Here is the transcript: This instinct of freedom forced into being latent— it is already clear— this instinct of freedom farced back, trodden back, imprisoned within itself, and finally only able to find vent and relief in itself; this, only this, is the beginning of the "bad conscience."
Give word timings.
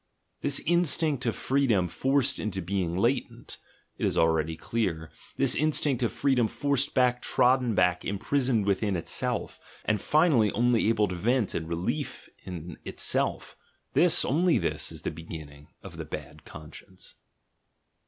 This 0.41 0.59
instinct 0.61 1.27
of 1.27 1.35
freedom 1.35 1.87
forced 1.87 2.39
into 2.39 2.59
being 2.59 2.97
latent— 2.97 3.59
it 3.99 4.05
is 4.07 4.17
already 4.17 4.57
clear— 4.57 5.11
this 5.37 5.53
instinct 5.53 6.01
of 6.01 6.11
freedom 6.11 6.47
farced 6.47 6.95
back, 6.95 7.21
trodden 7.21 7.75
back, 7.75 8.03
imprisoned 8.03 8.65
within 8.65 8.95
itself, 8.95 9.59
and 9.85 10.01
finally 10.01 10.51
only 10.53 10.89
able 10.89 11.07
to 11.07 11.13
find 11.13 11.23
vent 11.23 11.53
and 11.53 11.69
relief 11.69 12.27
in 12.45 12.79
itself; 12.83 13.55
this, 13.93 14.25
only 14.25 14.57
this, 14.57 14.91
is 14.91 15.03
the 15.03 15.11
beginning 15.11 15.67
of 15.83 15.97
the 15.97 16.05
"bad 16.05 16.45
conscience." 16.45 17.13